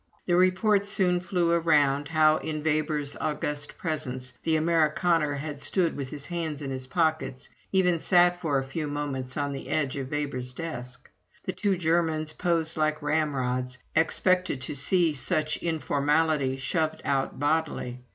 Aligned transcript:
The 0.25 0.35
report 0.35 0.87
soon 0.87 1.19
flew 1.19 1.51
around, 1.51 2.07
how, 2.07 2.37
in 2.37 2.63
Weber's 2.63 3.15
august 3.21 3.77
presence, 3.77 4.33
the 4.41 4.55
Amerikaner 4.55 5.35
had 5.37 5.59
stood 5.59 5.95
with 5.95 6.09
his 6.09 6.25
hands 6.25 6.63
in 6.63 6.71
his 6.71 6.87
pockets 6.87 7.49
even 7.71 7.99
sat 7.99 8.41
for 8.41 8.57
a 8.57 8.63
few 8.63 8.87
moments 8.87 9.37
on 9.37 9.51
the 9.51 9.69
edge 9.69 9.97
of 9.97 10.09
Weber's 10.09 10.53
desk. 10.53 11.07
The 11.43 11.53
two 11.53 11.77
Germans, 11.77 12.33
posed 12.33 12.77
like 12.77 13.03
ramrods, 13.03 13.77
expected 13.95 14.59
to 14.61 14.73
see 14.75 15.13
such 15.13 15.57
informality 15.57 16.57
shoved 16.57 17.03
out 17.05 17.37
bodily. 17.39 17.99